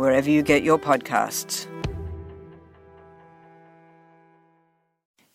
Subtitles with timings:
[0.00, 1.66] wherever you get your podcasts.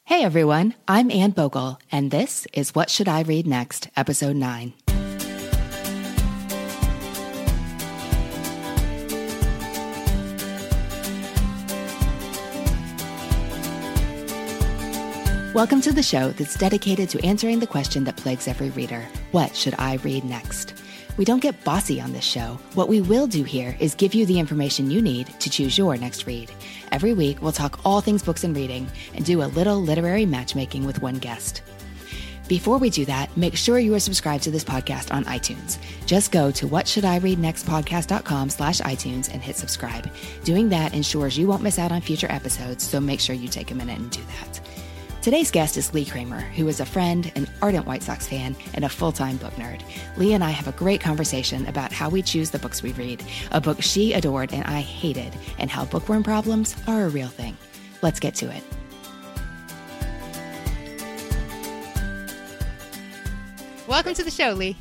[0.05, 4.73] Hey everyone, I'm Anne Bogel, and this is What Should I Read Next, Episode 9.
[15.53, 19.55] Welcome to the show that's dedicated to answering the question that plagues every reader What
[19.55, 20.73] should I read next?
[21.17, 22.59] We don't get bossy on this show.
[22.73, 25.95] What we will do here is give you the information you need to choose your
[25.95, 26.51] next read.
[26.91, 30.85] Every week, we'll talk all things books and reading and do a little literary matchmaking
[30.85, 31.61] with one guest.
[32.47, 35.79] Before we do that, make sure you are subscribed to this podcast on iTunes.
[36.05, 40.09] Just go to whatshouldireadnextpodcast.com slash iTunes and hit subscribe.
[40.43, 43.71] Doing that ensures you won't miss out on future episodes, so make sure you take
[43.71, 44.61] a minute and do that.
[45.25, 48.85] Today's guest is Leigh Kramer, who is a friend, an ardent White Sox fan, and
[48.85, 49.81] a full time book nerd.
[50.17, 53.23] Leigh and I have a great conversation about how we choose the books we read,
[53.49, 57.57] a book she adored and I hated, and how bookworm problems are a real thing.
[58.03, 58.63] Let's get to it.
[63.87, 64.77] Welcome to the show, Leigh.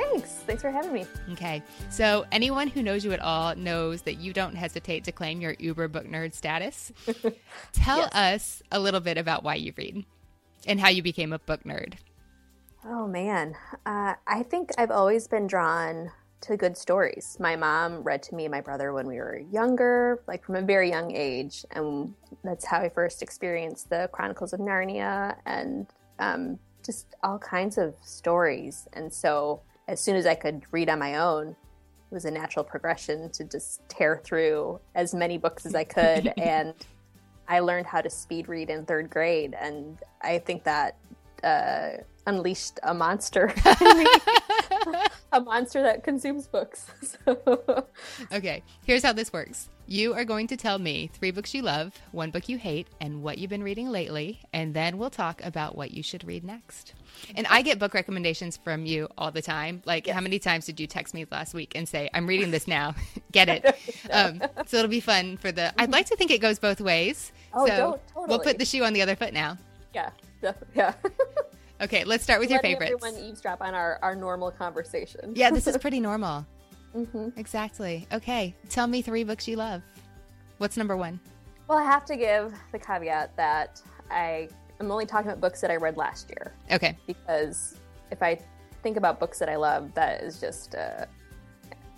[0.00, 0.30] Thanks.
[0.46, 1.06] Thanks for having me.
[1.32, 1.62] Okay.
[1.90, 5.54] So, anyone who knows you at all knows that you don't hesitate to claim your
[5.58, 6.92] Uber book nerd status.
[7.72, 8.14] Tell yes.
[8.14, 10.04] us a little bit about why you read
[10.66, 11.94] and how you became a book nerd.
[12.84, 13.54] Oh, man.
[13.84, 16.10] Uh, I think I've always been drawn
[16.42, 17.36] to good stories.
[17.38, 20.62] My mom read to me and my brother when we were younger, like from a
[20.62, 21.66] very young age.
[21.72, 25.86] And that's how I first experienced the Chronicles of Narnia and
[26.18, 28.88] um, just all kinds of stories.
[28.94, 29.60] And so
[29.90, 33.44] as soon as I could read on my own, it was a natural progression to
[33.44, 36.32] just tear through as many books as I could.
[36.38, 36.74] and
[37.48, 39.56] I learned how to speed read in third grade.
[39.60, 40.96] And I think that
[41.42, 43.52] uh, unleashed a monster
[45.32, 46.86] a monster that consumes books.
[47.02, 47.86] So.
[48.32, 49.68] Okay, here's how this works.
[49.92, 53.24] You are going to tell me three books you love, one book you hate, and
[53.24, 56.94] what you've been reading lately, and then we'll talk about what you should read next.
[57.34, 59.82] And I get book recommendations from you all the time.
[59.84, 60.14] Like, yes.
[60.14, 62.94] how many times did you text me last week and say, I'm reading this now?
[63.32, 63.66] get it.
[64.12, 65.74] um, so it'll be fun for the.
[65.76, 67.32] I'd like to think it goes both ways.
[67.52, 68.28] Oh, so totally.
[68.28, 69.58] We'll put the shoe on the other foot now.
[69.92, 70.10] Yeah,
[70.72, 70.94] yeah.
[71.82, 72.92] Okay, let's start with your favorites.
[72.92, 75.32] Everyone eavesdrop on our, our normal conversation.
[75.34, 76.46] yeah, this is pretty normal.
[76.96, 77.28] Mm-hmm.
[77.36, 78.06] Exactly.
[78.12, 79.82] Okay, tell me three books you love.
[80.58, 81.20] What's number one?
[81.68, 83.80] Well, I have to give the caveat that
[84.10, 84.48] I
[84.80, 86.52] am only talking about books that I read last year.
[86.70, 86.96] Okay.
[87.06, 87.76] Because
[88.10, 88.38] if I
[88.82, 90.74] think about books that I love, that is just.
[90.74, 91.06] Uh,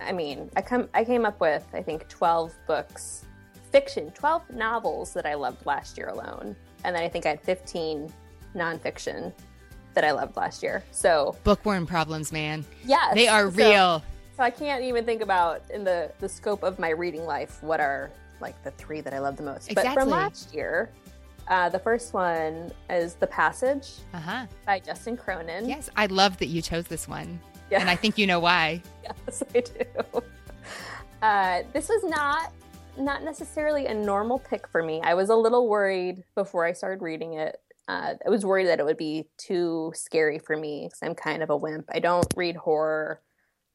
[0.00, 3.24] I mean, I come I came up with I think twelve books,
[3.70, 7.40] fiction, twelve novels that I loved last year alone, and then I think I had
[7.40, 8.12] fifteen
[8.54, 9.32] nonfiction
[9.94, 10.82] that I loved last year.
[10.90, 12.64] So bookworm problems, man.
[12.84, 14.02] Yeah, they are real.
[14.36, 17.80] So, I can't even think about in the the scope of my reading life what
[17.80, 18.10] are
[18.40, 19.70] like the three that I love the most.
[19.70, 19.94] Exactly.
[19.94, 20.90] But from last year,
[21.48, 24.46] uh, the first one is The Passage uh-huh.
[24.66, 25.68] by Justin Cronin.
[25.68, 27.40] Yes, I love that you chose this one.
[27.70, 27.80] Yeah.
[27.80, 28.82] And I think you know why.
[29.04, 30.22] yes, I do.
[31.22, 32.52] Uh, this was not
[32.98, 35.00] not necessarily a normal pick for me.
[35.04, 38.80] I was a little worried before I started reading it uh, I was worried that
[38.80, 41.88] it would be too scary for me because I'm kind of a wimp.
[41.92, 43.20] I don't read horror,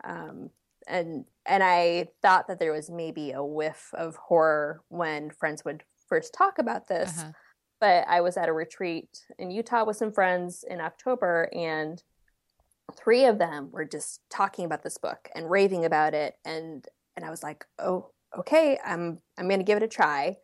[0.03, 0.49] um,
[0.87, 5.83] and and I thought that there was maybe a whiff of horror when friends would
[6.07, 7.17] first talk about this.
[7.19, 7.31] Uh-huh.
[7.79, 12.01] But I was at a retreat in Utah with some friends in October, and
[12.95, 16.85] three of them were just talking about this book and raving about it, and
[17.15, 20.37] and I was like, oh, okay, I'm I'm going to give it a try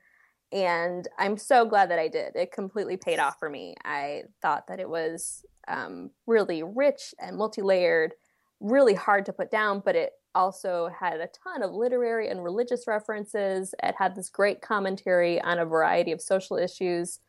[0.53, 2.35] and I'm so glad that I did.
[2.35, 3.73] It completely paid off for me.
[3.83, 8.13] I thought that it was um, really rich and multi-layered,
[8.59, 12.87] really hard to put down, but it also had a ton of literary and religious
[12.87, 13.73] references.
[13.81, 17.19] It had this great commentary on a variety of social issues.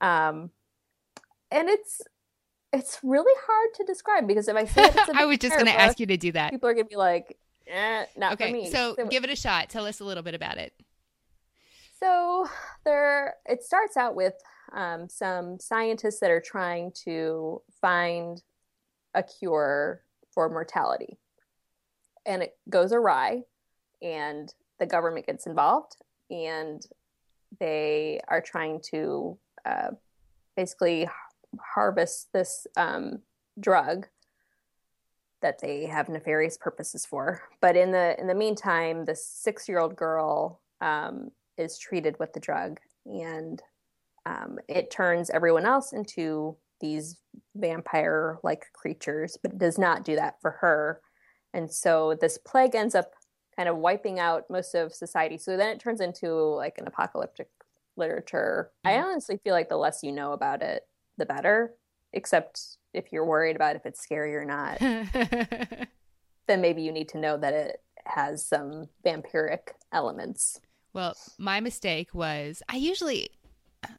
[0.00, 0.50] Um,
[1.50, 2.02] and it's
[2.72, 5.80] it's really hard to describe because if I say it, I was just going to
[5.80, 6.50] ask you to do that.
[6.50, 8.70] People are going to be like, eh, not okay, for me.
[8.70, 9.70] So, so give it a shot.
[9.70, 10.72] Tell us a little bit about it.
[11.98, 12.46] So
[12.84, 14.34] there, it starts out with
[14.72, 18.42] um, some scientists that are trying to find
[19.14, 21.16] a cure for mortality,
[22.26, 23.42] and it goes awry,
[24.02, 25.96] and the government gets involved,
[26.30, 26.84] and
[27.60, 29.90] they are trying to uh,
[30.56, 31.08] basically
[31.60, 33.20] harvest this um,
[33.60, 34.06] drug
[35.42, 37.42] that they have nefarious purposes for.
[37.60, 42.32] But in the in the meantime, this six year old girl um, is treated with
[42.32, 43.62] the drug, and
[44.24, 47.18] um, it turns everyone else into these
[47.54, 51.00] vampire like creatures, but it does not do that for her.
[51.52, 53.12] And so this plague ends up
[53.56, 55.38] kind of wiping out most of society.
[55.38, 57.48] So then it turns into like an apocalyptic
[57.96, 58.70] literature.
[58.86, 58.98] Mm-hmm.
[58.98, 61.72] I honestly feel like the less you know about it, the better,
[62.12, 64.78] except if you're worried about if it's scary or not.
[64.80, 70.60] then maybe you need to know that it has some vampiric elements.
[70.92, 73.30] Well, my mistake was I usually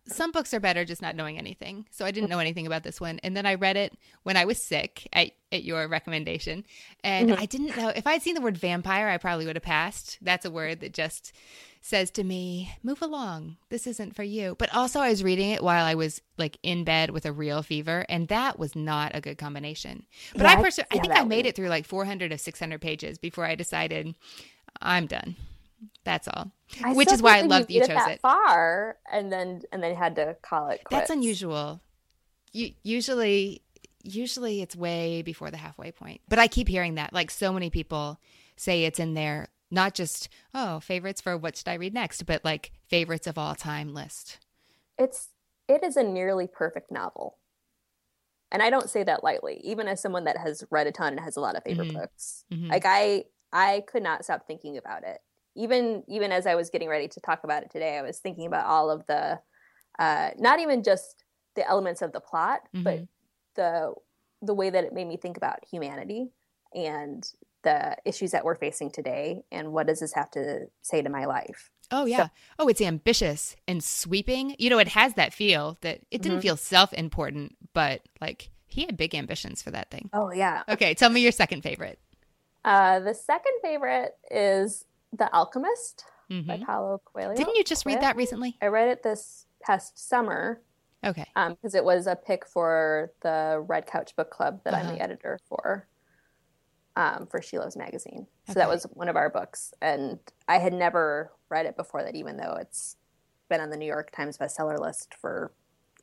[0.06, 1.86] some books are better just not knowing anything.
[1.92, 3.19] So I didn't know anything about this one.
[3.24, 3.94] And then I read it
[4.24, 6.63] when I was sick at, at your recommendation.
[7.04, 7.42] And mm-hmm.
[7.42, 10.18] I didn't know if I'd seen the word vampire, I probably would have passed.
[10.22, 11.34] That's a word that just
[11.81, 13.57] says to me, move along.
[13.69, 14.56] This isn't for you.
[14.60, 17.63] But also, I was reading it while I was like in bed with a real
[17.63, 18.06] fever.
[18.10, 20.06] And that was not a good combination.
[20.34, 23.18] But yeah, I, pers- I think I made it through like 400 of 600 pages
[23.18, 24.16] before I decided
[24.81, 25.36] I'm done.
[26.03, 26.51] That's all.
[26.83, 28.21] I Which is why I love that you chose that it.
[28.21, 30.83] Far and then and then had to call it.
[30.83, 30.89] Quits.
[30.91, 31.81] That's unusual.
[32.53, 33.62] You usually
[34.03, 36.21] usually it's way before the halfway point.
[36.27, 37.13] But I keep hearing that.
[37.13, 38.19] Like so many people
[38.56, 42.44] say it's in there, not just oh favorites for what should I read next, but
[42.44, 44.39] like favorites of all time list.
[44.97, 45.29] It's
[45.68, 47.38] it is a nearly perfect novel.
[48.50, 51.19] And I don't say that lightly, even as someone that has read a ton and
[51.19, 51.97] has a lot of favorite mm-hmm.
[51.97, 52.45] books.
[52.51, 52.69] Mm-hmm.
[52.69, 55.19] Like I I could not stop thinking about it
[55.57, 58.45] even even as I was getting ready to talk about it today, I was thinking
[58.45, 59.39] about all of the
[60.00, 61.24] uh, not even just
[61.56, 62.83] the elements of the plot, mm-hmm.
[62.83, 63.00] but
[63.56, 63.94] the
[64.42, 66.30] the way that it made me think about humanity
[66.74, 67.30] and
[67.63, 71.25] the issues that we're facing today and what does this have to say to my
[71.25, 71.71] life.
[71.92, 72.25] Oh yeah.
[72.25, 72.30] So,
[72.60, 74.56] oh it's ambitious and sweeping.
[74.60, 76.42] You know it has that feel that it didn't mm-hmm.
[76.42, 80.10] feel self-important but like he had big ambitions for that thing.
[80.13, 80.63] Oh yeah.
[80.69, 82.00] Okay tell me your second favorite.
[82.63, 86.48] Uh, the second favorite is the Alchemist mm-hmm.
[86.48, 87.36] by Paulo Coelho.
[87.36, 88.57] Didn't you just read that recently?
[88.62, 90.62] I read it this past summer.
[91.06, 91.25] Okay.
[91.36, 94.89] Because um, it was a pick for the Red Couch Book Club that uh-huh.
[94.89, 95.88] I'm the editor for.
[96.95, 98.25] Um, for She Loves magazine.
[98.48, 98.59] So okay.
[98.62, 100.18] that was one of our books, and
[100.48, 102.95] I had never read it before that, even though it's
[103.50, 105.51] been on the New York Times bestseller list for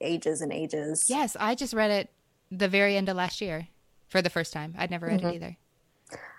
[0.01, 1.11] ages and ages.
[1.11, 2.11] Yes, I just read it
[2.53, 3.67] the very end of last year
[4.07, 4.73] for the first time.
[4.79, 5.31] I'd never read mm-hmm.
[5.31, 5.57] it either.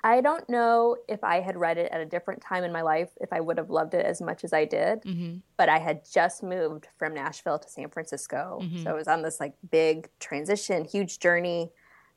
[0.03, 3.09] I don't know if I had read it at a different time in my life
[3.19, 5.01] if I would have loved it as much as I did.
[5.01, 5.37] Mm-hmm.
[5.57, 8.59] But I had just moved from Nashville to San Francisco.
[8.61, 8.83] Mm-hmm.
[8.83, 11.71] So I was on this like big transition, huge journey.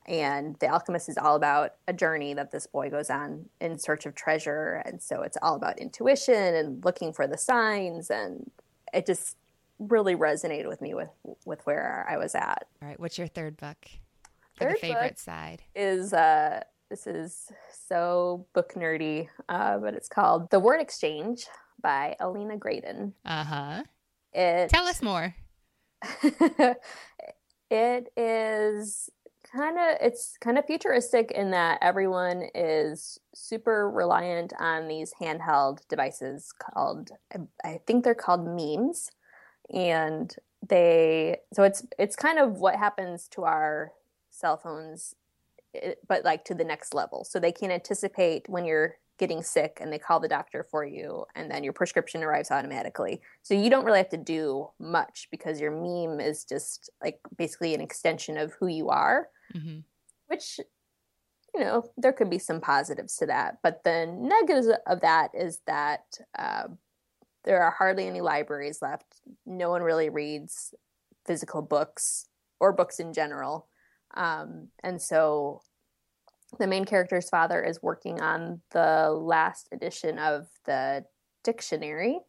[0.07, 4.07] And The Alchemist is all about a journey that this boy goes on in search
[4.07, 4.83] of treasure.
[4.85, 8.11] And so it's all about intuition and looking for the signs.
[8.11, 8.51] And
[8.93, 9.37] it just
[9.79, 11.11] really resonated with me with
[11.45, 12.67] with where I was at.
[12.83, 12.99] All right.
[12.99, 13.77] What's your third book?
[14.59, 20.51] Third the favorite side is uh this is so book nerdy, uh, but it's called
[20.51, 21.47] The Word Exchange
[21.83, 23.13] by Alena Graedon.
[23.25, 23.83] Uh huh.
[24.33, 25.35] It tell us more.
[27.71, 29.11] it is
[29.53, 35.87] kind of it's kind of futuristic in that everyone is super reliant on these handheld
[35.89, 37.11] devices called
[37.65, 39.11] I think they're called memes
[39.73, 40.35] and
[40.67, 43.93] they so it's it's kind of what happens to our
[44.31, 45.15] cell phones
[46.09, 47.25] but like to the next level.
[47.25, 51.25] So they can anticipate when you're getting sick and they call the doctor for you
[51.35, 53.21] and then your prescription arrives automatically.
[53.43, 57.75] So you don't really have to do much because your meme is just like basically
[57.75, 59.81] an extension of who you are, mm-hmm.
[60.29, 60.61] which
[61.55, 63.59] you know, there could be some positives to that.
[63.63, 66.05] But the negatives of that is that
[66.39, 66.69] uh,
[67.45, 69.21] there are hardly any libraries left.
[69.47, 70.75] No one really reads
[71.27, 72.27] physical books
[72.61, 73.67] or books in general.
[74.15, 75.63] Um, and so
[76.59, 81.05] the main character's father is working on the last edition of the
[81.45, 82.21] dictionary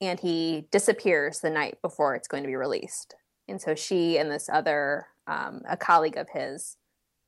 [0.00, 3.14] and he disappears the night before it's going to be released.
[3.48, 6.76] And so she and this other, um, a colleague of his,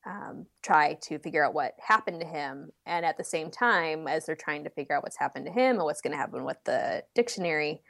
[0.05, 2.71] um, try to figure out what happened to him.
[2.85, 5.75] And at the same time, as they're trying to figure out what's happened to him
[5.75, 7.81] and what's going to happen with the dictionary,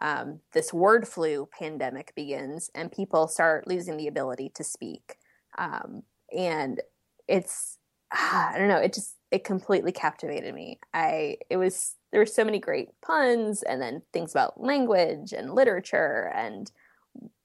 [0.00, 5.16] um, this word flu pandemic begins and people start losing the ability to speak.
[5.56, 6.02] Um,
[6.36, 6.82] and
[7.26, 7.78] it's,
[8.10, 10.78] I don't know, it just, it completely captivated me.
[10.94, 15.54] I, it was, there were so many great puns and then things about language and
[15.54, 16.70] literature and,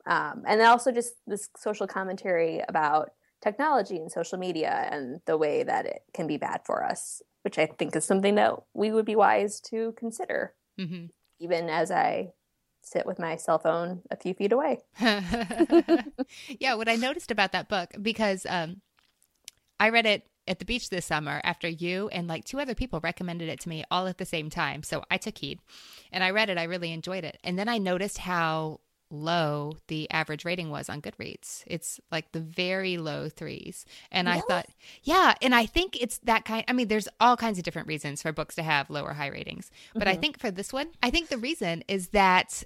[0.05, 5.37] um, and then also just this social commentary about technology and social media and the
[5.37, 8.91] way that it can be bad for us, which I think is something that we
[8.91, 11.05] would be wise to consider, mm-hmm.
[11.39, 12.33] even as I
[12.83, 14.79] sit with my cell phone a few feet away.
[16.59, 18.81] yeah, what I noticed about that book, because um,
[19.79, 22.99] I read it at the beach this summer after you and like two other people
[23.01, 24.83] recommended it to me all at the same time.
[24.83, 25.59] So I took heed
[26.11, 26.57] and I read it.
[26.57, 27.37] I really enjoyed it.
[27.43, 28.79] And then I noticed how
[29.11, 31.63] low the average rating was on Goodreads.
[31.67, 33.85] It's like the very low threes.
[34.11, 34.39] And really?
[34.39, 34.65] I thought,
[35.03, 35.35] yeah.
[35.41, 36.63] And I think it's that kind.
[36.67, 39.27] I mean, there's all kinds of different reasons for books to have low or high
[39.27, 39.69] ratings.
[39.93, 40.09] But mm-hmm.
[40.09, 42.63] I think for this one, I think the reason is that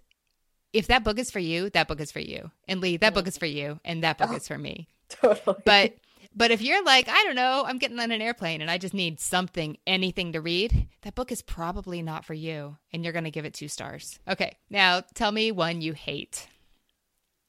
[0.71, 2.51] if that book is for you, that book is for you.
[2.67, 3.79] And Leigh, that book is for you.
[3.83, 4.87] And that book oh, is for me.
[5.09, 5.61] Totally.
[5.65, 5.95] But
[6.35, 8.93] but if you're like, I don't know, I'm getting on an airplane and I just
[8.93, 12.77] need something, anything to read, that book is probably not for you.
[12.91, 14.19] And you're going to give it two stars.
[14.27, 14.57] Okay.
[14.69, 16.47] Now tell me one you hate.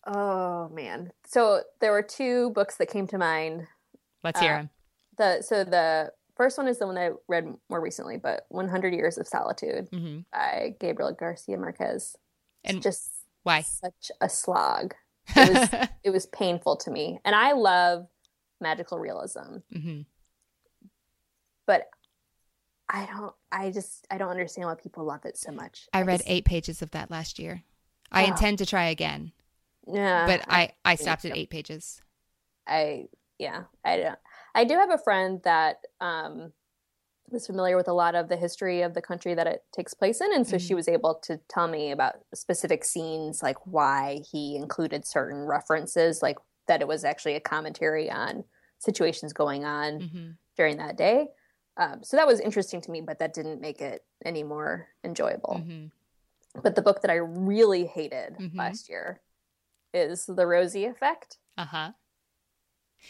[0.07, 1.11] Oh, man.
[1.27, 3.67] So there were two books that came to mind.
[4.23, 4.71] Let's hear uh, them.
[5.19, 9.19] The, so the first one is the one I read more recently, but 100 Years
[9.19, 10.21] of Solitude mm-hmm.
[10.33, 12.15] by Gabriel Garcia Marquez.
[12.63, 13.11] And just
[13.43, 13.63] why?
[13.63, 14.95] Such a slog.
[15.35, 17.19] It was, it was painful to me.
[17.25, 18.07] And I love
[18.61, 19.59] magical realism.
[19.75, 20.03] Mm-hmm.
[21.67, 21.89] But
[22.89, 25.89] I don't, I just, I don't understand why people love it so much.
[25.93, 27.63] I, I read just, eight pages of that last year.
[28.13, 28.29] I oh.
[28.29, 29.33] intend to try again.
[29.93, 30.27] Yeah.
[30.27, 32.01] But I, I stopped at eight pages.
[32.67, 33.07] I,
[33.39, 34.19] yeah, I don't,
[34.55, 36.53] I do have a friend that, um,
[37.31, 40.21] was familiar with a lot of the history of the country that it takes place
[40.21, 40.67] in and so mm-hmm.
[40.67, 46.23] she was able to tell me about specific scenes like why he included certain references
[46.23, 46.37] like
[46.67, 48.45] that it was actually a commentary on
[48.79, 50.31] situations going on mm-hmm.
[50.57, 51.29] during that day.
[51.77, 55.63] Um, so that was interesting to me, but that didn't make it any more enjoyable.
[55.63, 56.61] Mm-hmm.
[56.63, 58.59] But the book that I really hated mm-hmm.
[58.59, 59.21] last year
[59.93, 61.39] is The Rosie Effect.
[61.59, 61.93] Uh-huh.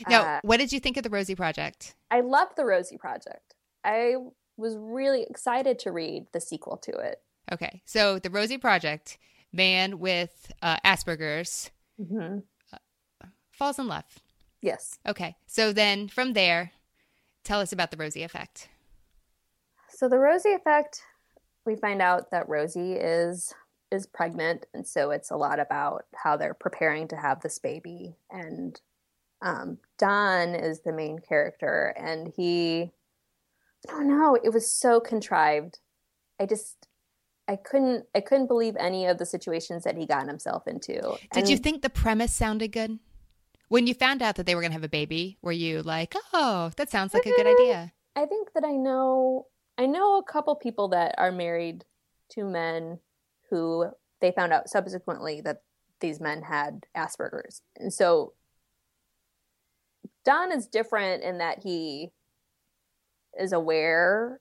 [0.08, 1.94] Now, uh, what did you think of the Rosie Project?
[2.10, 3.54] I loved the Rosie Project.
[3.84, 4.16] I
[4.56, 7.22] was really excited to read the sequel to it.
[7.52, 9.16] Okay, so the Rosie Project,
[9.52, 11.70] man with uh, Asperger's,
[12.00, 12.38] mm-hmm
[13.56, 14.04] falls in love.
[14.62, 14.98] Yes.
[15.06, 15.36] Okay.
[15.46, 16.72] So then from there,
[17.44, 18.68] tell us about the Rosie effect.
[19.88, 21.02] So the Rosie effect,
[21.64, 23.54] we find out that Rosie is
[23.92, 28.16] is pregnant and so it's a lot about how they're preparing to have this baby
[28.32, 28.80] and
[29.42, 32.90] um, Don is the main character and he
[33.88, 35.78] I don't know, it was so contrived.
[36.40, 36.88] I just
[37.48, 40.94] I couldn't I couldn't believe any of the situations that he got himself into.
[40.94, 42.98] Did and you think the premise sounded good?
[43.68, 46.14] When you found out that they were going to have a baby, were you like,
[46.32, 47.62] "Oh, that sounds like a good mm-hmm.
[47.62, 47.92] idea"?
[48.14, 49.46] I think that I know
[49.78, 51.84] I know a couple people that are married
[52.30, 53.00] to men
[53.50, 55.62] who they found out subsequently that
[56.00, 57.62] these men had Asperger's.
[57.76, 58.32] And so
[60.24, 62.10] Don is different in that he
[63.38, 64.40] is aware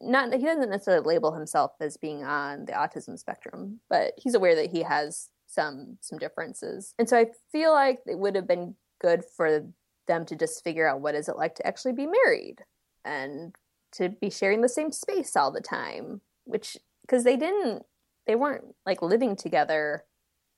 [0.00, 4.54] not he doesn't necessarily label himself as being on the autism spectrum, but he's aware
[4.54, 6.94] that he has some some differences.
[6.98, 9.66] And so I feel like it would have been good for
[10.06, 12.58] them to just figure out what is it like to actually be married
[13.04, 13.54] and
[13.92, 17.82] to be sharing the same space all the time, which because they didn't
[18.26, 20.04] they weren't like living together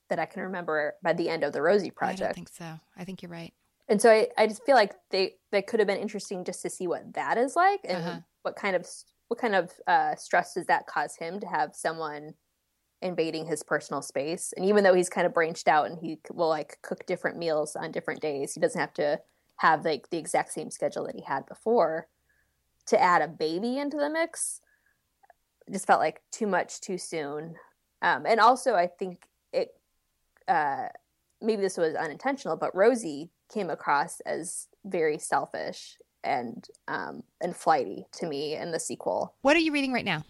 [0.09, 2.23] that I can remember by the end of the Rosie project.
[2.23, 2.73] I don't think so.
[2.97, 3.55] I think you're right.
[3.89, 6.71] And so I, I just feel like they that could have been interesting just to
[6.71, 8.19] see what that is like and uh-huh.
[8.43, 8.87] what kind of
[9.29, 12.35] what kind of uh, stress does that cause him to have someone
[13.03, 14.53] invading his personal space.
[14.57, 17.77] And even though he's kind of branched out and he will like cook different meals
[17.77, 19.21] on different days, he doesn't have to
[19.57, 22.09] have like the exact same schedule that he had before.
[22.87, 24.61] To add a baby into the mix
[25.71, 27.55] just felt like too much too soon.
[28.03, 29.69] Um, and also, I think it
[30.49, 30.89] uh,
[31.41, 38.07] maybe this was unintentional, but Rosie came across as very selfish and um, and flighty
[38.13, 39.35] to me in the sequel.
[39.43, 40.25] What are you reading right now?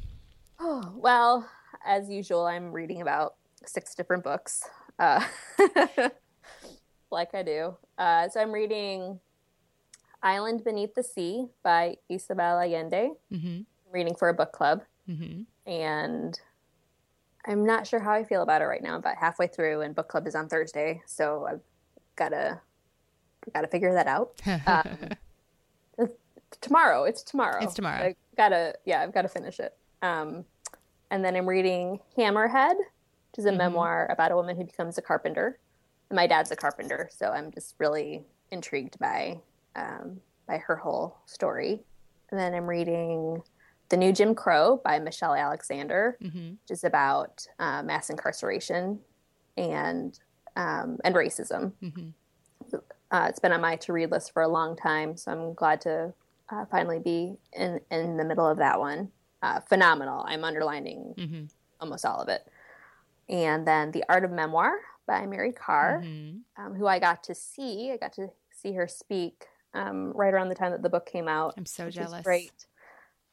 [0.58, 1.48] Oh well,
[1.84, 3.34] as usual, I'm reading about
[3.64, 4.68] six different books,
[4.98, 5.24] uh,
[7.10, 7.76] like I do.
[7.98, 9.20] Uh, so I'm reading
[10.22, 13.10] Island Beneath the Sea by Isabel Allende.
[13.32, 13.60] Mm-hmm.
[13.92, 14.82] reading for a book club.
[15.08, 15.42] Mm-hmm.
[15.70, 16.40] And
[17.46, 18.90] I'm not sure how I feel about it right now.
[18.90, 21.02] I'm about halfway through, and book club is on Thursday.
[21.06, 21.60] So I've
[22.16, 22.60] got to
[23.54, 24.40] got to figure that out.
[24.66, 26.08] Um,
[26.60, 27.62] tomorrow, it's tomorrow.
[27.62, 28.02] It's tomorrow.
[28.02, 29.76] I gotta, yeah, I've got to finish it.
[30.02, 30.44] Um,
[31.10, 33.58] and then I'm reading Hammerhead, which is a mm-hmm.
[33.58, 35.58] memoir about a woman who becomes a carpenter.
[36.08, 39.40] And my dad's a carpenter, so I'm just really intrigued by
[39.76, 41.80] um, by her whole story.
[42.30, 43.42] And then I'm reading
[43.88, 46.50] The New Jim Crow by Michelle Alexander, mm-hmm.
[46.50, 49.00] which is about uh, mass incarceration
[49.56, 50.18] and
[50.56, 51.72] um, and racism.
[51.82, 52.08] Mm-hmm.
[53.12, 55.80] Uh, it's been on my to read list for a long time, so I'm glad
[55.82, 56.12] to
[56.50, 59.10] uh, finally be in in the middle of that one.
[59.42, 60.24] Uh, phenomenal.
[60.28, 61.44] I'm underlining mm-hmm.
[61.80, 62.46] almost all of it.
[63.28, 64.72] And then The Art of Memoir
[65.06, 66.62] by Mary Karr, mm-hmm.
[66.62, 67.90] um, who I got to see.
[67.92, 71.28] I got to see her speak um, right around the time that the book came
[71.28, 71.54] out.
[71.56, 72.22] I'm so jealous.
[72.22, 72.66] Great.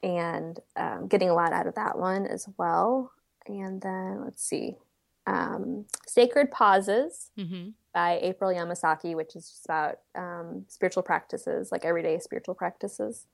[0.04, 3.12] And um, getting a lot out of that one as well.
[3.48, 4.78] And then let's see,
[5.26, 7.70] um, Sacred Pauses mm-hmm.
[7.94, 13.26] by April Yamasaki, which is just about um, spiritual practices, like everyday spiritual practices,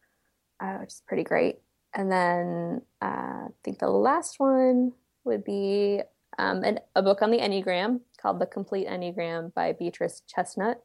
[0.59, 1.59] uh, which is pretty great.
[1.95, 6.01] And then uh, I think the last one would be
[6.37, 10.81] um, an, a book on the Enneagram called The Complete Enneagram by Beatrice Chestnut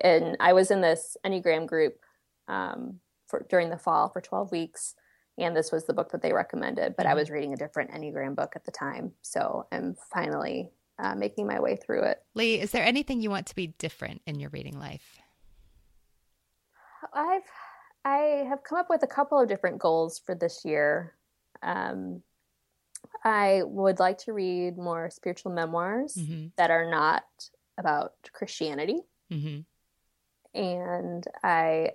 [0.00, 1.98] and I was in this Enneagram group
[2.48, 4.94] um, for during the fall for 12 weeks,
[5.38, 6.96] and this was the book that they recommended.
[6.96, 11.14] But I was reading a different Enneagram book at the time, so I'm finally uh,
[11.14, 12.22] making my way through it.
[12.34, 15.18] Leigh, is there anything you want to be different in your reading life?
[17.12, 17.42] I've
[18.04, 21.14] I have come up with a couple of different goals for this year.
[21.62, 22.22] Um,
[23.24, 26.48] I would like to read more spiritual memoirs mm-hmm.
[26.56, 27.24] that are not
[27.78, 29.00] about Christianity.
[29.30, 29.60] Mm-hmm
[30.54, 31.92] and I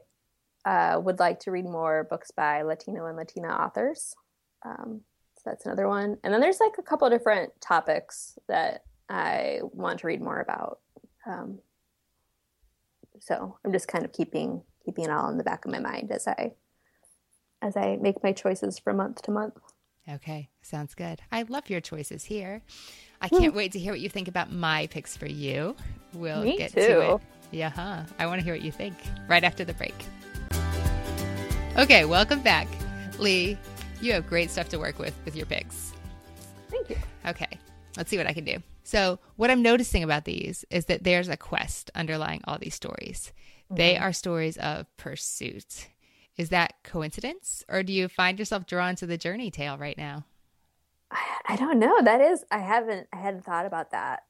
[0.66, 4.16] uh, would like to read more books by Latino and Latina authors.
[4.64, 5.02] Um,
[5.36, 6.18] so that's another one.
[6.24, 10.40] And then there's like a couple of different topics that I want to read more
[10.40, 10.80] about.
[11.28, 11.60] Um,
[13.20, 16.12] so I'm just kind of keeping keeping it all in the back of my mind
[16.12, 16.54] as I
[17.62, 19.56] as I make my choices from month to month.
[20.08, 21.20] Okay, sounds good.
[21.32, 22.62] I love your choices here.
[23.22, 23.58] I can't hmm.
[23.58, 25.76] wait to hear what you think about my picks for you.
[26.14, 26.82] We'll Me get too.
[26.82, 28.04] to it yeah, huh?
[28.20, 28.96] I want to hear what you think
[29.28, 29.96] right after the break.
[31.78, 32.68] Okay, welcome back.
[33.18, 33.58] Leigh,
[34.02, 35.94] you have great stuff to work with with your picks.
[36.70, 36.98] Thank you.
[37.26, 37.60] Okay,
[37.98, 38.58] let's see what I can do.
[38.84, 43.32] So, what I'm noticing about these is that there's a quest underlying all these stories.
[43.66, 43.76] Mm-hmm.
[43.76, 45.88] They are stories of pursuit.
[46.38, 50.26] Is that coincidence, or do you find yourself drawn to the journey tale right now?
[51.48, 52.02] I don't know.
[52.02, 54.24] That is, I haven't, I hadn't thought about that.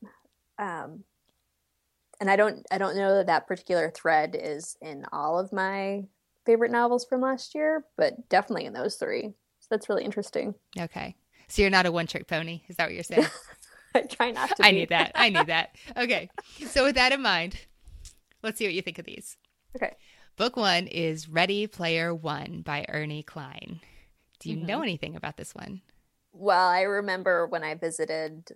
[0.60, 1.04] Um,
[2.19, 6.06] and I don't I don't know that that particular thread is in all of my
[6.45, 9.34] favorite novels from last year, but definitely in those three.
[9.60, 10.56] So that's really interesting.
[10.80, 11.15] Okay.
[11.48, 13.28] So you're not a one trick pony, is that what you're saying?
[13.95, 14.65] I try not to.
[14.65, 15.12] I need that.
[15.15, 15.76] I need that.
[15.95, 16.30] Okay.
[16.67, 17.58] So with that in mind,
[18.45, 19.38] let's see what you think of these.
[19.75, 19.95] Okay.
[20.38, 23.81] Book one is Ready Player One by Ernie Cline.
[24.39, 24.65] Do you mm-hmm.
[24.65, 25.81] know anything about this one?
[26.31, 28.51] Well, I remember when I visited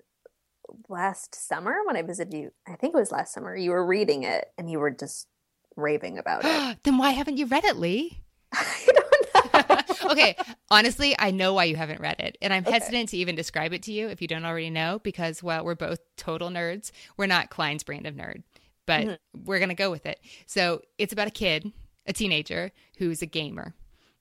[0.88, 2.52] last summer when I visited you.
[2.68, 3.56] I think it was last summer.
[3.56, 5.28] You were reading it and you were just
[5.76, 6.78] raving about it.
[6.84, 8.22] then why haven't you read it, Leigh?
[8.54, 10.10] I don't know.
[10.12, 10.36] okay,
[10.70, 12.74] honestly, I know why you haven't read it, and I'm okay.
[12.74, 15.76] hesitant to even describe it to you if you don't already know because well, we're
[15.76, 16.92] both total nerds.
[17.18, 18.44] We're not Cline's brand of nerd,
[18.90, 19.46] but mm-hmm.
[19.46, 20.20] we're gonna go with it.
[20.48, 21.72] So it's about a kid,
[22.08, 23.76] a teenager who's a gamer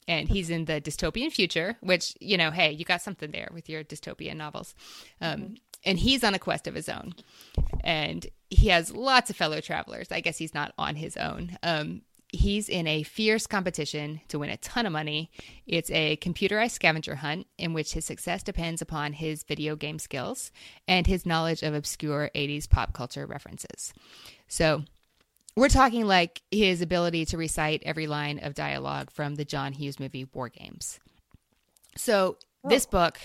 [0.07, 3.71] and he's in the dystopian future which you know hey you got something there with
[3.71, 4.75] your dystopian novels.
[5.23, 5.55] Um, mm-hmm.
[5.87, 7.15] and he's on a quest of his own.
[7.83, 10.13] And he has lots of fellow travelers.
[10.13, 11.57] I guess he's not on his own.
[11.63, 15.31] Um, he's in a fierce competition to win a ton of money.
[15.67, 20.51] It's a computerized scavenger hunt in which his success depends upon his video game skills
[20.87, 23.95] and his knowledge of obscure 80s pop culture references.
[24.47, 24.85] So
[25.57, 29.99] we're talking like his ability to recite every line of dialogue from the john hughes
[29.99, 31.01] movie war games.
[31.97, 32.69] So oh.
[32.69, 33.19] this book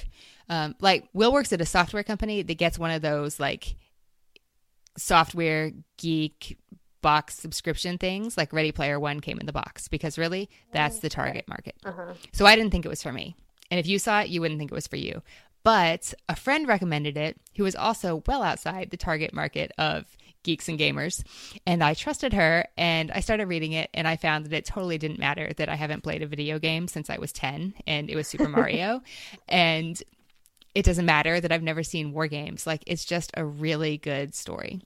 [0.49, 3.75] um, like Will works at a software company that gets one of those like
[4.97, 6.57] software geek
[7.03, 11.09] box subscription things like ready player one came in the box because really that's the
[11.09, 12.13] target market uh-huh.
[12.31, 13.35] so i didn't think it was for me
[13.69, 15.21] and if you saw it you wouldn't think it was for you
[15.63, 20.05] but a friend recommended it who was also well outside the target market of
[20.43, 21.23] geeks and gamers.
[21.65, 24.97] And I trusted her and I started reading it and I found that it totally
[24.97, 28.15] didn't matter that I haven't played a video game since I was 10 and it
[28.15, 29.01] was Super Mario.
[29.47, 30.01] And
[30.75, 32.67] it doesn't matter that I've never seen War Games.
[32.67, 34.81] Like, it's just a really good story.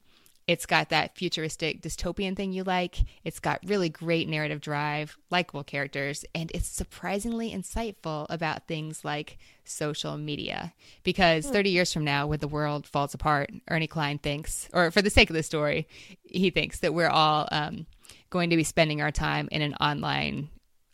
[0.48, 3.04] It's got that futuristic dystopian thing you like.
[3.26, 9.38] It's got really great narrative drive, likable characters, and it's surprisingly insightful about things like
[9.66, 10.74] social media.
[11.04, 15.02] Because 30 years from now, when the world falls apart, Ernie Cline thinks, or for
[15.02, 15.86] the sake of the story,
[16.24, 17.86] he thinks that we're all um,
[18.30, 20.48] going to be spending our time in an online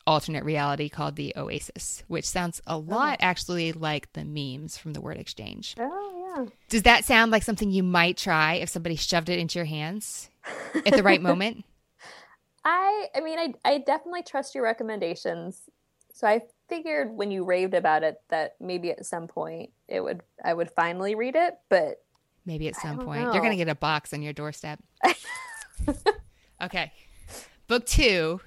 [0.08, 5.02] alternate reality called the Oasis, which sounds a lot actually like the memes from the
[5.02, 5.76] word exchange.
[5.80, 6.46] Oh yeah.
[6.70, 10.30] Does that sound like something you might try if somebody shoved it into your hands
[10.86, 11.66] at the right moment?
[12.66, 15.62] I I mean I I definitely trust your recommendations.
[16.14, 20.22] So I figured when you raved about it that maybe at some point it would
[20.44, 22.04] I would finally read it, but
[22.46, 23.22] Maybe at some point.
[23.22, 24.80] You're going to get a box on your doorstep.
[26.62, 26.92] okay.
[27.68, 28.42] Book two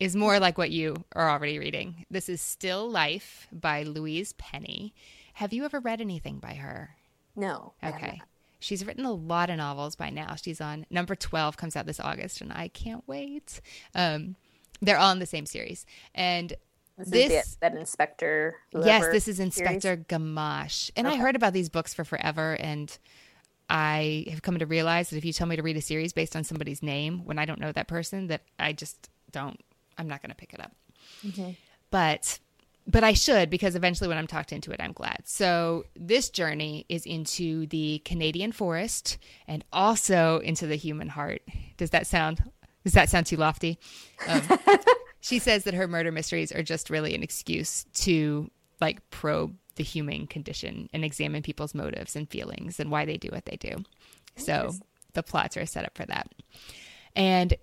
[0.00, 2.06] is more like what you are already reading.
[2.10, 4.94] This is Still Life by Louise Penny.
[5.34, 6.96] Have you ever read anything by her?
[7.38, 7.72] No.
[7.82, 8.20] Okay.
[8.60, 10.34] She's written a lot of novels by now.
[10.34, 13.60] She's on number 12 comes out this August and I can't wait.
[13.94, 14.36] Um
[14.80, 15.86] they're all in the same series.
[16.14, 16.52] And
[16.98, 18.56] This, this, is the, that inspector.
[18.72, 19.58] yes, this is series?
[19.58, 20.90] Inspector Gamache.
[20.96, 22.96] And I heard about these books for forever and
[23.70, 26.34] I have come to realize that if you tell me to read a series based
[26.34, 29.60] on somebody's name when I don't know that person that I just don't
[29.98, 30.72] I'm not going to pick it up.
[31.26, 31.50] Mm-hmm.
[31.90, 32.38] But
[32.88, 35.20] but I should because eventually when I'm talked into it, I'm glad.
[35.24, 41.42] So this journey is into the Canadian forest and also into the human heart.
[41.76, 42.42] Does that sound
[42.84, 43.78] does that sound too lofty?
[44.26, 44.42] Um,
[45.20, 49.84] she says that her murder mysteries are just really an excuse to like probe the
[49.84, 53.76] human condition and examine people's motives and feelings and why they do what they do.
[54.36, 54.72] So
[55.12, 56.32] the plots are set up for that.
[57.14, 57.54] And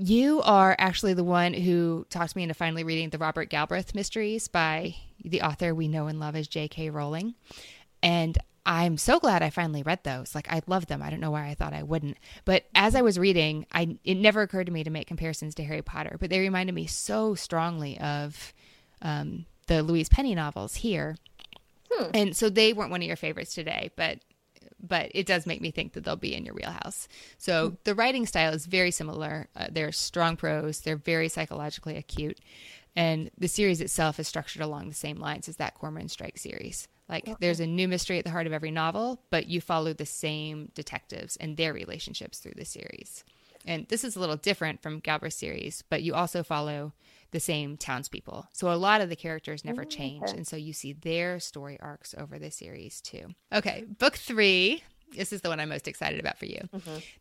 [0.00, 4.48] you are actually the one who talked me into finally reading the Robert Galbraith mysteries
[4.48, 6.88] by the author we know and love as J.K.
[6.88, 7.34] Rowling.
[8.02, 10.34] And I'm so glad I finally read those.
[10.34, 11.02] Like I love them.
[11.02, 12.16] I don't know why I thought I wouldn't.
[12.46, 15.64] But as I was reading, I it never occurred to me to make comparisons to
[15.64, 18.54] Harry Potter, but they reminded me so strongly of
[19.02, 21.16] um, the Louise Penny novels here.
[22.14, 24.20] And so they weren't one of your favorites today, but
[24.82, 27.08] but it does make me think that they'll be in your wheelhouse.
[27.38, 29.48] So the writing style is very similar.
[29.54, 30.80] Uh, they're strong prose.
[30.80, 32.38] They're very psychologically acute,
[32.96, 36.88] and the series itself is structured along the same lines as that Cormoran Strike series.
[37.08, 40.06] Like there's a new mystery at the heart of every novel, but you follow the
[40.06, 43.24] same detectives and their relationships through the series.
[43.66, 46.92] And this is a little different from Galbraith's series, but you also follow
[47.30, 48.48] the same townspeople.
[48.52, 50.30] So a lot of the characters never change.
[50.30, 53.34] And so you see their story arcs over the series too.
[53.52, 54.82] Okay, book three.
[55.16, 56.68] This is the one I'm most excited about for you.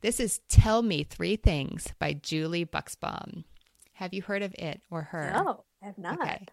[0.01, 3.43] This is Tell Me Three Things by Julie Buxbaum.
[3.93, 5.31] Have you heard of it or her?
[5.33, 6.21] No, I have not.
[6.21, 6.45] Okay.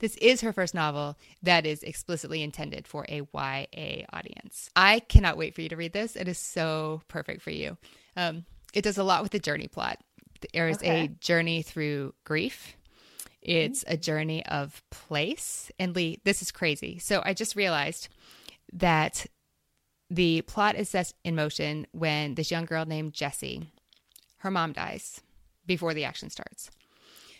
[0.00, 4.70] This is her first novel that is explicitly intended for a YA audience.
[4.74, 6.16] I cannot wait for you to read this.
[6.16, 7.76] It is so perfect for you.
[8.16, 10.00] Um, it does a lot with the journey plot.
[10.52, 12.76] There is a journey through grief.
[13.40, 15.70] It's a journey of place.
[15.78, 16.98] And Leigh, this is crazy.
[16.98, 18.08] So I just realized
[18.72, 19.26] that
[20.10, 23.68] the plot is set in motion when this young girl named Jessie,
[24.38, 25.20] her mom dies
[25.66, 26.70] before the action starts.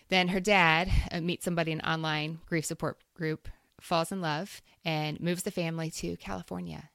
[0.08, 3.48] Then her dad uh, meets somebody in an online grief support group,
[3.80, 6.90] falls in love, and moves the family to California.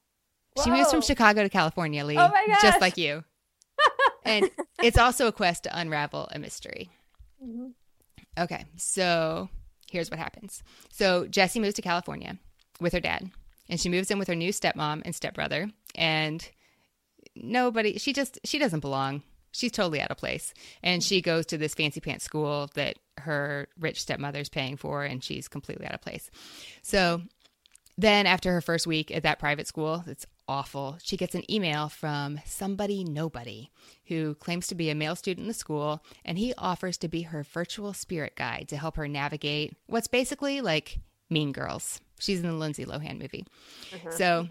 [0.64, 3.24] She moves from Chicago to California, Leigh, Oh my just like you.
[4.24, 4.50] and
[4.82, 6.92] it's also a quest to unravel a mystery.
[7.44, 7.70] Mm-hmm.
[8.38, 9.50] Okay, so
[9.90, 10.64] here's what happens.
[10.92, 12.38] So Jessie moves to California
[12.80, 13.30] with her dad,
[13.70, 16.48] and she moves in with her new stepmom and stepbrother, and
[17.36, 19.24] nobody she just she doesn't belong.
[19.52, 20.52] She's totally out of place.
[20.82, 25.24] And she goes to this fancy pants school that her rich stepmother's paying for and
[25.24, 26.32] she's completely out of place.
[26.82, 27.22] So
[27.98, 31.88] then after her first week at that private school it's awful she gets an email
[31.88, 33.70] from somebody nobody
[34.08, 37.22] who claims to be a male student in the school and he offers to be
[37.22, 42.48] her virtual spirit guide to help her navigate what's basically like mean girls she's in
[42.48, 43.46] the lindsay lohan movie
[43.92, 44.12] mm-hmm.
[44.12, 44.48] so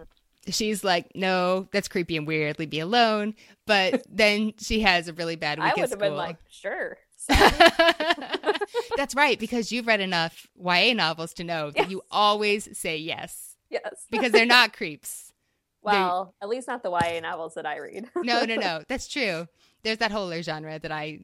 [0.48, 2.58] she's like, no, that's creepy and weird.
[2.58, 3.34] Leave me alone.
[3.66, 6.98] But then she has a really bad week I would have been like, sure.
[8.96, 13.56] that's right, because you've read enough YA novels to know that you always say yes
[13.70, 14.06] yes.
[14.10, 15.32] because they're not creeps.
[15.82, 18.08] well, at least not the YA novels that I read.
[18.16, 18.82] No, no, no.
[18.88, 19.46] That's true.
[19.82, 21.20] There's that whole other genre that I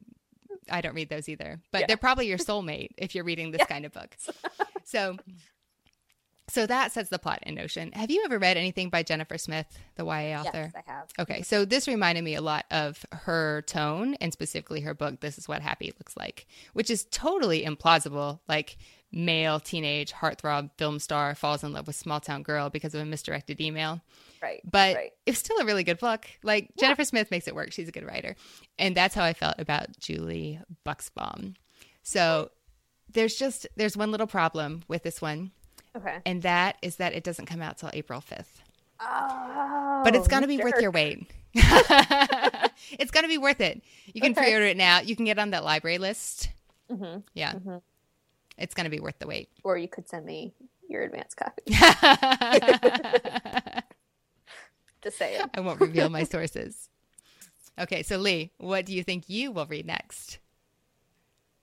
[0.71, 1.61] I don't read those either.
[1.73, 1.87] But Yeah.
[1.89, 4.17] they're probably your soulmate if you're reading this kind of book.
[4.85, 5.17] So
[6.49, 7.93] so that sets the plot in motion.
[7.93, 10.73] Have you ever read anything by Jennifer Smith, the YA author?
[10.75, 11.09] Yes, I have.
[11.19, 15.39] Okay, so this reminded me a lot of her tone and specifically her book, This
[15.39, 18.41] is What Happy Looks Like, which is totally implausible.
[18.49, 18.79] Like,
[19.11, 23.05] male teenage heartthrob film star falls in love with small town girl because of a
[23.05, 24.01] misdirected email.
[24.43, 24.61] Right.
[24.65, 25.13] But right.
[25.27, 26.27] it's still a really good book.
[26.43, 27.73] Like Jennifer Smith makes it work.
[27.73, 28.37] She's a good writer.
[28.79, 31.55] And that's how I felt about Julie Buxbaum.
[32.03, 32.51] So
[33.11, 35.53] there's just there's one little problem with this one,
[35.99, 36.19] Okay.
[36.27, 38.47] and that is that it doesn't come out till April 5th.
[39.01, 41.31] Oh, But it's going to be worth your wait.
[41.55, 43.81] it's going to be worth it.
[44.13, 44.43] You can Okay.
[44.43, 45.01] pre-order it now.
[45.01, 46.51] You can get on that library list.
[46.91, 47.23] Mhm.
[47.35, 47.55] Yeah.
[48.57, 49.49] It's going to be worth the wait.
[49.65, 50.53] Or you could send me
[50.89, 51.63] your advance copy.
[55.03, 55.49] Just say it.
[55.55, 56.89] I won't reveal my sources.
[57.79, 60.39] Okay, so Leigh, what do you think you will read next?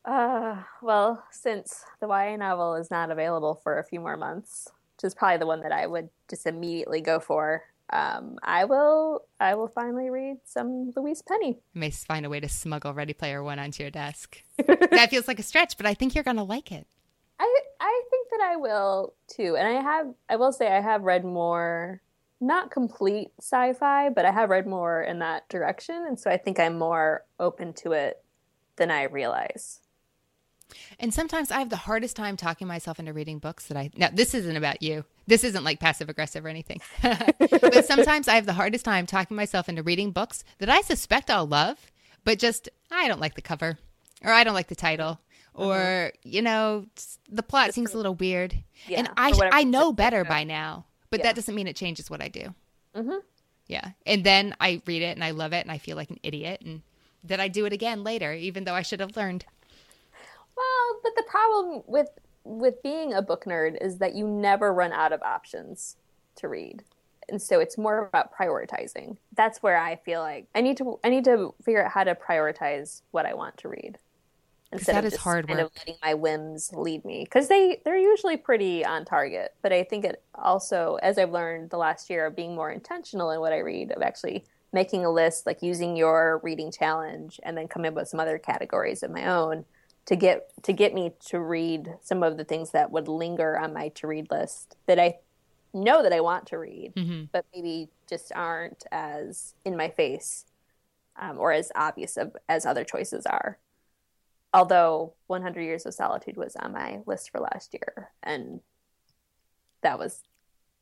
[0.06, 5.08] Uh, well, since the YA novel is not available for a few more months, which
[5.08, 9.24] is probably the one that I would just immediately go for, um, I will.
[9.40, 11.60] I will finally read some Louise Penny.
[11.74, 14.44] You may find a way to smuggle Ready Player One onto your desk.
[14.58, 16.88] that feels like a stretch, but I think you're going to like it.
[17.40, 20.08] I I think that I will too, and I have.
[20.30, 22.02] I will say I have read more,
[22.42, 26.60] not complete sci-fi, but I have read more in that direction, and so I think
[26.60, 28.24] I'm more open to it
[28.78, 29.82] than I realize.
[31.00, 33.92] And sometimes I have the hardest time talking myself into reading books that I.
[33.96, 35.06] Now, this isn't about you.
[35.28, 36.82] This isn't like passive aggressive or anything.
[37.02, 41.30] but sometimes I have the hardest time talking myself into reading books that I suspect
[41.30, 41.78] I'll love,
[42.24, 43.78] but just, I don't like the cover
[44.24, 45.20] or I don't like the title
[45.54, 46.86] or, you know,
[47.30, 48.56] the plot seems a little weird.
[48.88, 51.28] Yeah, and I, I know better by now, but Yeah.
[51.28, 52.54] that doesn't mean it changes what I do.
[52.96, 53.22] Mhm.
[53.68, 53.92] Yeah.
[54.06, 56.62] And then I read it and I love it and I feel like an idiot
[56.64, 56.82] and
[57.24, 59.46] then I do it again later, even though I should have learned.
[60.56, 62.10] Well, but the problem with
[62.44, 65.98] with being a book nerd is that you never run out of options
[66.36, 66.84] to read.
[67.28, 69.18] And so it's more about prioritizing.
[69.36, 72.16] That's where I feel like I need to I need to figure out how to
[72.16, 73.98] prioritize what I want to read.
[74.72, 75.74] Instead that of is just hard kind of work.
[75.78, 77.24] letting my whims lead me.
[77.24, 79.54] Because they, they're usually pretty on target.
[79.62, 83.32] But I think it also, as I've learned the last year of being more intentional
[83.32, 87.56] in what I read, of actually making a list, like using your reading challenge and
[87.58, 89.66] then coming up with some other categories of my own
[90.06, 93.74] to get to get me to read some of the things that would linger on
[93.74, 95.18] my to read list that I
[95.74, 96.94] know that I want to read,
[97.32, 100.46] but maybe just aren't as in my face
[101.18, 103.58] um, or as obvious of, as other choices are.
[104.54, 108.62] Although 100 Years of Solitude was on my list for last year, and
[109.82, 110.22] that was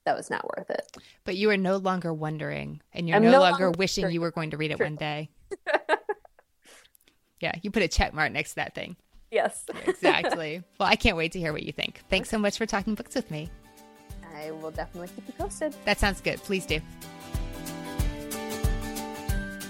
[0.05, 0.97] that was not worth it.
[1.23, 4.13] But you are no longer wondering, and you're no, no longer longer wishing wondering.
[4.13, 5.31] you were going to read it one day.
[7.39, 8.95] yeah, you put a check mark next to that thing.
[9.33, 10.61] Yes, Exactly.
[10.79, 12.01] well, I can't wait to hear what you think.
[12.09, 13.49] Thanks so much for talking books with me.
[14.35, 15.75] I will definitely keep you posted.
[15.85, 16.37] That sounds good.
[16.43, 16.79] Please do.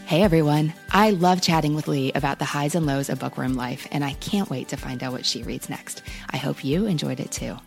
[0.06, 3.88] Hey everyone, I love chatting with Leigh about the highs and lows of bookworm life,
[3.92, 6.04] and I can't wait to find out what she reads next.
[6.30, 7.58] I hope you enjoyed it too.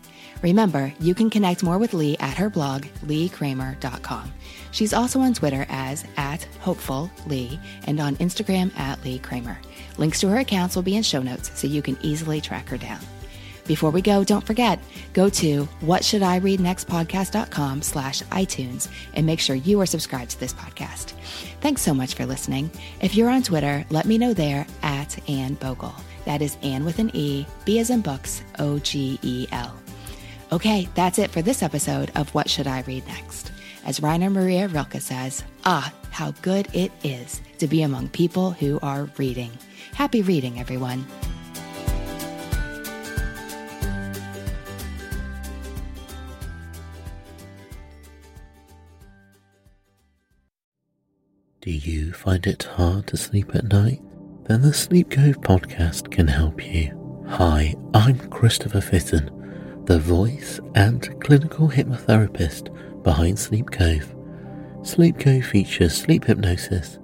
[0.41, 4.33] Remember, you can connect more with Leigh at her blog, leighkramer.com.
[4.71, 9.57] She's also on Twitter as at Hopeful Leigh and on Instagram at Leigh Kramer.
[9.97, 12.77] Links to her accounts will be in show notes so you can easily track her
[12.77, 12.99] down.
[13.65, 14.79] Before we go, don't forget,
[15.13, 21.11] go to whatshouldireadnextpodcast.com slash iTunes and make sure you are subscribed to this podcast.
[21.59, 22.71] Thanks so much for listening.
[23.01, 25.93] If you're on Twitter, let me know there at Anne Bogel.
[26.25, 29.73] That is Anne with an E, B as in books, O G E L.
[30.49, 33.51] Okay, that's it for this episode of What Should I Read Next?
[33.85, 38.79] As Rainer Maria Rilke says, ah, how good it is to be among people who
[38.81, 39.51] are reading.
[39.93, 41.05] Happy reading, everyone.
[51.59, 54.01] Do you find it hard to sleep at night?
[54.45, 57.25] Then the Sleep Cove podcast can help you.
[57.27, 59.36] Hi, I'm Christopher Fitton,
[59.87, 62.73] the voice and clinical hypnotherapist
[63.03, 64.13] behind Sleep Cove.
[64.83, 66.99] Sleep Cove features sleep hypnosis,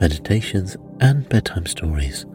[0.00, 2.26] meditations, and bedtime stories,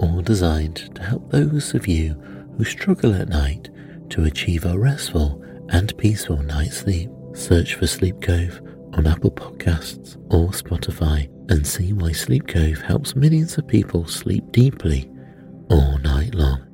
[0.00, 2.14] all designed to help those of you
[2.56, 3.70] who struggle at night
[4.10, 7.08] to achieve a restful and peaceful night's sleep.
[7.34, 8.60] Search for Sleep Cove
[8.94, 14.50] on Apple Podcasts or Spotify and see why Sleep Cove helps millions of people sleep
[14.50, 15.08] deeply
[15.70, 16.73] all night long.